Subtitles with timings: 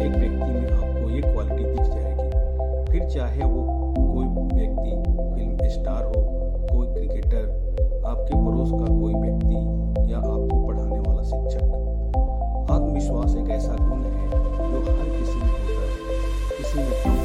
[0.00, 3.62] एक व्यक्ति में आपको ये क्वालिटी दिख जाएगी। फिर चाहे वो
[3.96, 4.26] कोई
[4.56, 4.90] व्यक्ति
[5.34, 6.22] फ़िल्म स्टार हो,
[6.72, 7.44] कोई क्रिकेटर
[8.06, 11.66] आपके पड़ोस का कोई व्यक्ति या आपको पढ़ाने वाला शिक्षक।
[12.70, 16.00] आत्मविश्वास एक ऐसा गुण है जो हर किसी में होता है।
[16.56, 17.19] किसी में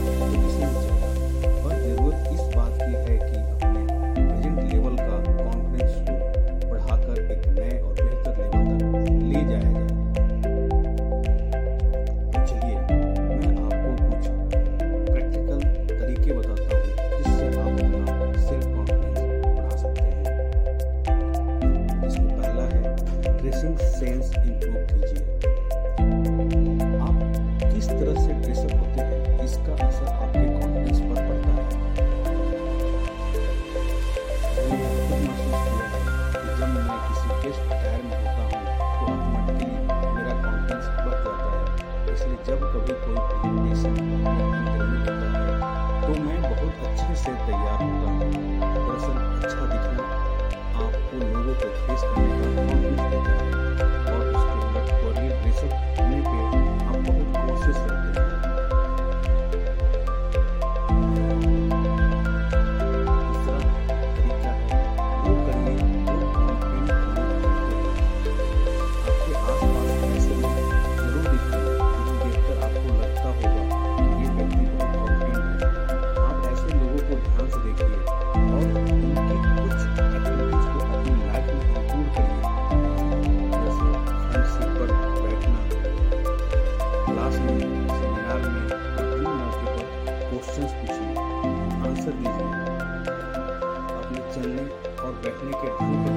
[95.05, 96.11] और बैठने के ढंग को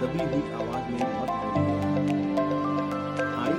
[0.00, 1.30] दबी हुई आवाज़ में मत
[3.38, 3.52] आई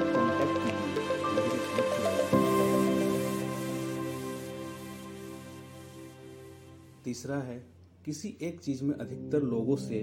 [7.05, 7.57] तीसरा है,
[8.05, 10.01] किसी एक चीज़ में अधिकतर लोगों से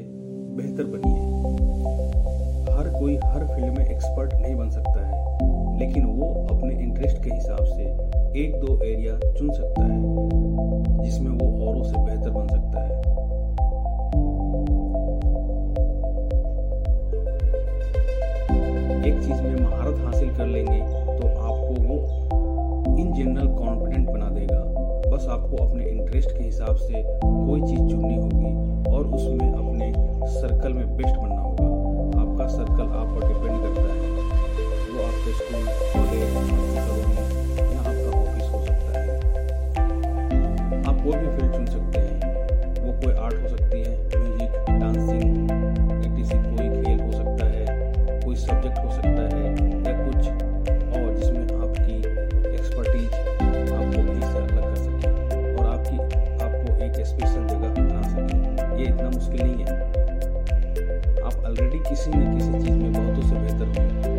[0.57, 1.21] बेहतर बनिए।
[2.77, 7.31] हर कोई हर फ़ील्ड में एक्सपर्ट नहीं बन सकता है, लेकिन वो अपने इंटरेस्ट के
[7.31, 7.85] हिसाब से
[8.45, 13.01] एक दो एरिया चुन सकता है। जिसमें वो औरों से बेहतर बन सकता है।
[19.03, 20.81] एक चीज़ में महारत हासिल कर लेंगे
[21.19, 21.97] तो आपको वो
[22.99, 24.61] इन जनरल कॉन्फिडेंट बना देगा।
[25.11, 29.93] बस आपको अपने इंटरेस्ट के हिसाब से कोई चीज़ चुननी होगी और उसमें अपने
[30.31, 31.69] सर्कल में बेस्ट बनना होगा।
[32.23, 34.01] आपका सर्कल आप पर डिपेंड करता है।
[34.93, 37.22] वो आपके स्कूल कॉलेज
[62.35, 64.12] किसी चीज़ में बहुत उससे बेहतर होंगे।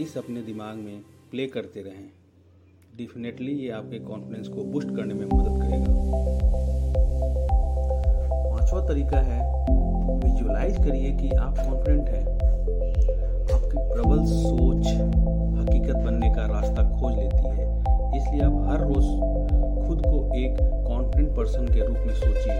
[0.00, 1.00] इस अपने दिमाग में
[1.30, 2.10] प्ले करते रहें।
[2.96, 5.92] डेफिनेटली ये आपके कॉन्फिडेंस को बूस्ट करने में मदद करेगा।
[8.50, 9.66] पांचवा तरीका है
[10.18, 12.24] विजुअलाइज करिए कि आप कॉन्फिडेंट हैं।
[13.54, 14.86] आपकी प्रबल सोच
[15.58, 17.78] हकीकत बनने का रास्ता खोज लेती है।
[18.16, 19.31] इसलिए आप हर रोज़
[20.34, 20.56] एक
[20.86, 22.54] कॉन्फिडेंट पर्सन के रूप में सोचिए।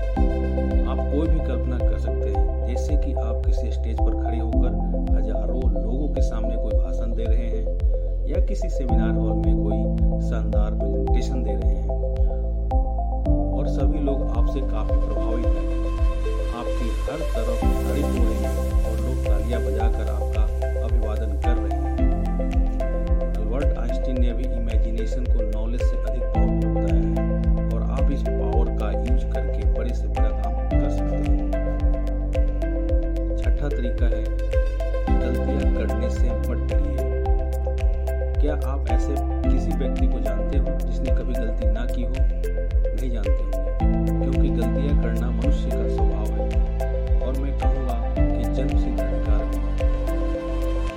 [0.84, 5.16] आप कोई भी कल्पना कर सकते हैं, जैसे कि आप किसी स्टेज पर खड़े होकर
[5.16, 7.64] हज़ारों लोगों के सामने कोई भाषण दे रहे हैं,
[8.28, 11.88] या किसी सेमिनार हॉल में कोई शानदार प्रेजेंटेशन दे रहे हैं।
[13.52, 15.70] और सभी लोग आपसे काफ़ी प्रभावित हैं।
[16.52, 18.52] आपकी हर तरफ़ तारीफ़ हो रही है
[18.82, 20.42] और लोग तालियाँ बजाकर आपका
[20.84, 21.90] अभिवादन कर रहे हैं।
[23.32, 26.01] अल्बर्ट आइंस्टीन ने भी इमेजिनेशन को नॉलेज से
[29.92, 31.50] बड़े से बड़ा काम कर सकते हैं।
[33.36, 34.22] छठा तरीका है,
[35.20, 37.02] गलतियाँ करने से मत डरिए।
[38.40, 39.14] क्या आप ऐसे
[39.48, 42.10] किसी व्यक्ति को जानते हो जिसने कभी गलती ना की हो?
[42.10, 43.60] नहीं जानते होंगे,
[44.22, 46.46] क्योंकि गलतियाँ करना मनुष्य का स्वभाव है।
[47.20, 49.60] और मैं कहूँगा कि जन्म सिद्ध अधिकार है।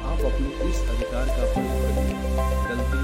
[0.05, 2.15] आप अपने इस अधिकार का प्रयोग करिए।
[2.69, 2.99] गलती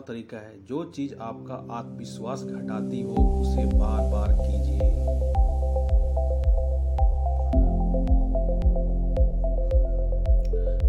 [0.00, 4.88] आठवां तरीका है। जो चीज़ आपका आत्मविश्वास घटाती हो, उसे बार बार कीजिए।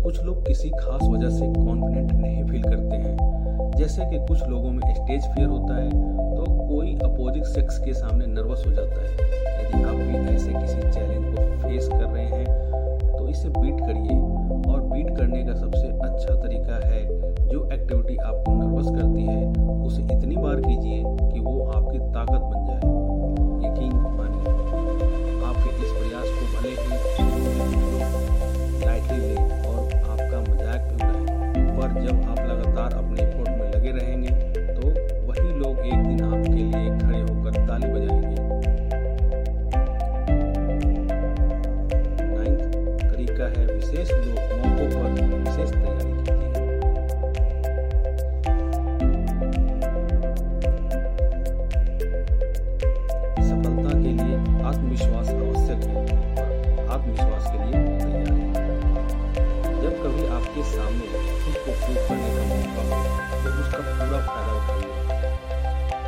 [0.04, 4.72] कुछ लोग किसी खास वजह से कॉन्फिडेंट नहीं फील करते हैं। जैसे कि कुछ लोगों
[4.72, 5.90] में स्टेज फियर होता है
[6.36, 10.92] तो कोई अपोजिट सेक्स के सामने नर्वस हो जाता है। यदि आप भी ऐसे किसी
[10.92, 14.20] चैलेंज को फेस कर रहे हैं तो इसे बीट करिए।
[14.72, 15.91] और बीट करने का सबसे
[22.34, 22.61] आपकी ताकत
[60.52, 61.06] आपके सामने
[61.42, 62.98] खुद को प्रूव करने का मौका हो
[63.44, 64.90] तो उसका पूरा फ़ायदा उठाइए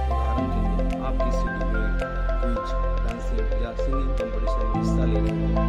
[0.04, 2.04] उदाहरण के लिए, आप किसी डिबेट
[2.42, 2.74] क्विज
[3.06, 5.64] डांसिंग या सिंगिंग कंपटीशन में हिस्सा ले रहे हो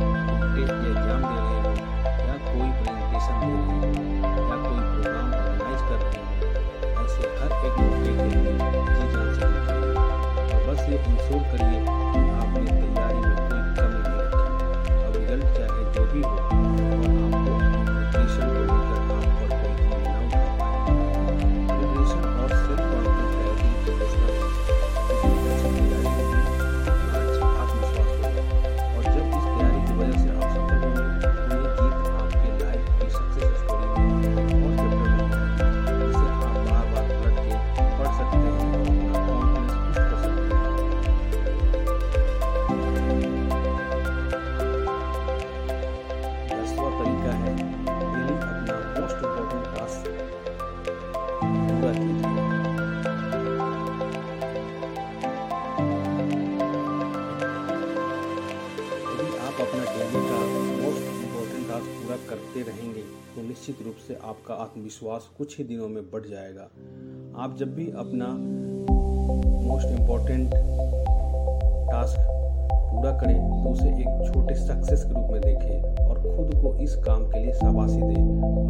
[0.57, 1.71] टेस्ट या एग्ज़ाम दे रहे हो,
[2.27, 3.93] या कोई प्रेजेंटेशन दे रहे हो,
[4.51, 6.35] या कोई प्रोग्राम ऑर्गेनाइज कर रहे हो,
[7.05, 8.53] ऐसे हर एक मौके के लिए
[8.95, 9.31] जी जान
[10.51, 11.74] और बस ये इंश्योर करिए।
[63.75, 66.63] निश्चित रूप से आपका आत्मविश्वास कुछ ही दिनों में बढ़ जाएगा।
[67.43, 68.27] आप जब भी अपना
[69.67, 70.51] मोस्ट इम्पोर्टेंट
[71.91, 72.19] टास्क
[72.91, 76.95] पूरा करें तो उसे एक छोटे सक्सेस के रूप में देखें और खुद को इस
[77.07, 78.21] काम के लिए शाबाशी दे।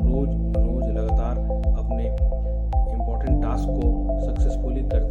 [0.04, 1.38] रोज रोज लगातार
[1.74, 2.04] अपने
[2.94, 3.86] इम्पोर्टेंट टास्क को
[4.20, 5.03] सक्सेसफुली रहना